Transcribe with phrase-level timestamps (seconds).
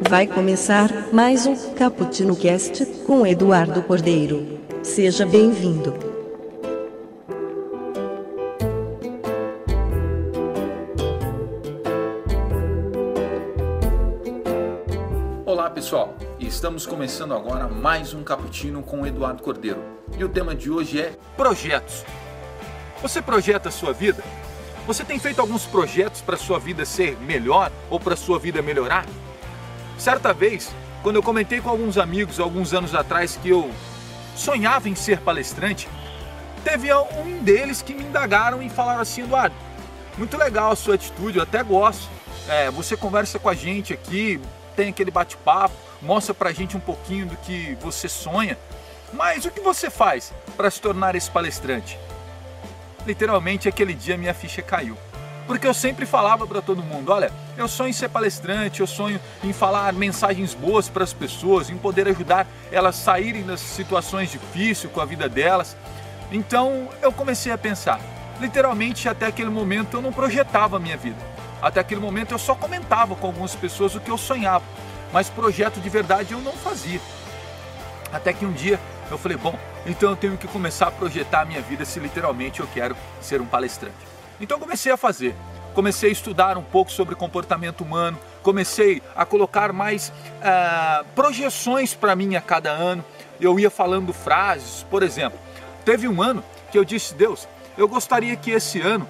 [0.00, 4.58] vai começar mais um Cappuccino Cast com Eduardo Cordeiro.
[4.82, 5.94] Seja bem-vindo.
[15.46, 19.82] Olá pessoal, estamos começando agora mais um Cappuccino com Eduardo Cordeiro.
[20.18, 22.04] E o tema de hoje é projetos.
[23.00, 24.22] Você projeta a sua vida?
[24.86, 29.06] Você tem feito alguns projetos para sua vida ser melhor ou para sua vida melhorar?
[29.98, 30.70] Certa vez,
[31.02, 33.70] quando eu comentei com alguns amigos alguns anos atrás que eu
[34.36, 35.88] sonhava em ser palestrante,
[36.64, 39.54] teve um deles que me indagaram e falaram assim, Eduardo,
[40.16, 42.08] muito legal a sua atitude, eu até gosto.
[42.48, 44.40] É, você conversa com a gente aqui,
[44.76, 48.58] tem aquele bate-papo, mostra pra gente um pouquinho do que você sonha.
[49.12, 51.98] Mas o que você faz para se tornar esse palestrante?
[53.06, 54.96] Literalmente aquele dia minha ficha caiu.
[55.46, 59.20] Porque eu sempre falava para todo mundo, olha, eu sonho em ser palestrante, eu sonho
[59.42, 64.32] em falar mensagens boas para as pessoas, em poder ajudar elas a saírem das situações
[64.32, 65.76] difíceis com a vida delas.
[66.32, 68.00] Então eu comecei a pensar.
[68.40, 71.18] Literalmente até aquele momento eu não projetava a minha vida.
[71.60, 74.64] Até aquele momento eu só comentava com algumas pessoas o que eu sonhava,
[75.12, 77.00] mas projeto de verdade eu não fazia.
[78.12, 78.80] Até que um dia
[79.10, 82.60] eu falei, bom, então eu tenho que começar a projetar a minha vida se literalmente
[82.60, 84.13] eu quero ser um palestrante.
[84.40, 85.34] Então comecei a fazer.
[85.74, 92.14] Comecei a estudar um pouco sobre comportamento humano, comecei a colocar mais uh, projeções para
[92.14, 93.04] mim a cada ano.
[93.40, 95.38] Eu ia falando frases, por exemplo,
[95.84, 99.08] teve um ano que eu disse, Deus, eu gostaria que esse ano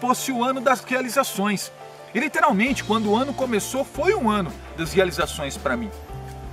[0.00, 1.70] fosse o ano das realizações.
[2.14, 5.90] E literalmente, quando o ano começou, foi um ano das realizações para mim.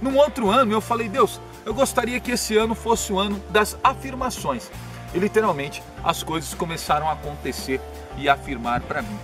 [0.02, 3.78] Num outro ano, eu falei, Deus, eu gostaria que esse ano fosse o ano das
[3.84, 4.72] afirmações.
[5.14, 7.82] E literalmente as coisas começaram a acontecer
[8.18, 9.20] e a afirmar para mim.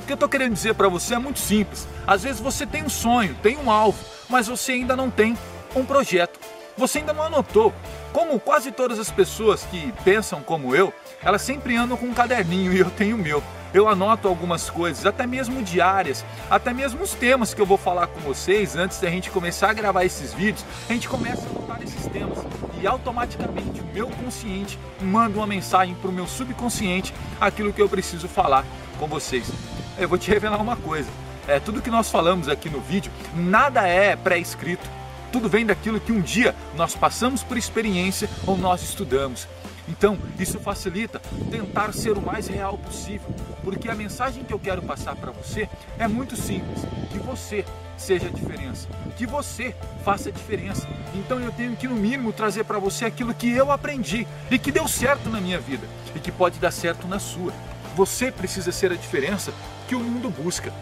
[0.00, 1.86] O que eu estou querendo dizer para você é muito simples.
[2.06, 3.98] Às vezes você tem um sonho, tem um alvo,
[4.28, 5.36] mas você ainda não tem
[5.74, 6.38] um projeto.
[6.76, 7.72] Você ainda não anotou.
[8.12, 10.92] Como quase todas as pessoas que pensam como eu,
[11.22, 13.42] elas sempre andam com um caderninho e eu tenho o meu.
[13.74, 18.06] Eu anoto algumas coisas, até mesmo diárias, até mesmo os temas que eu vou falar
[18.06, 20.64] com vocês antes da gente começar a gravar esses vídeos.
[20.88, 22.38] A gente começa a anotar esses temas
[22.86, 28.28] automaticamente o meu consciente manda uma mensagem para o meu subconsciente aquilo que eu preciso
[28.28, 28.64] falar
[28.98, 29.50] com vocês.
[29.98, 31.08] Eu vou te revelar uma coisa.
[31.48, 34.88] É, tudo que nós falamos aqui no vídeo, nada é pré-escrito.
[35.30, 39.46] Tudo vem daquilo que um dia nós passamos por experiência ou nós estudamos.
[39.88, 41.20] Então, isso facilita
[41.50, 43.28] tentar ser o mais real possível,
[43.62, 45.68] porque a mensagem que eu quero passar para você
[45.98, 46.82] é muito simples:
[47.12, 47.64] que você
[47.96, 49.74] seja a diferença, que você
[50.04, 50.86] faça a diferença.
[51.14, 54.70] Então eu tenho que no mínimo trazer para você aquilo que eu aprendi e que
[54.70, 57.52] deu certo na minha vida e que pode dar certo na sua.
[57.94, 59.52] Você precisa ser a diferença
[59.88, 60.72] que o mundo busca.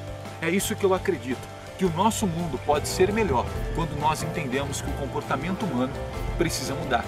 [0.42, 1.46] É isso que eu acredito,
[1.78, 5.92] que o nosso mundo pode ser melhor quando nós entendemos que o comportamento humano
[6.36, 7.04] precisa mudar.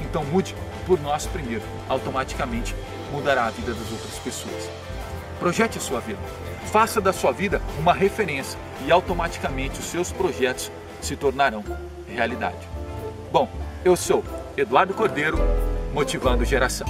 [0.00, 0.54] Então mude
[0.86, 2.74] por nós primeiro, automaticamente
[3.12, 4.68] mudará a vida das outras pessoas.
[5.40, 6.18] Projete a sua vida.
[6.66, 10.70] Faça da sua vida uma referência e automaticamente os seus projetos
[11.00, 11.64] se tornarão
[12.06, 12.68] realidade.
[13.32, 13.48] Bom,
[13.82, 14.22] eu sou
[14.54, 15.38] Eduardo Cordeiro,
[15.94, 16.86] motivando geração.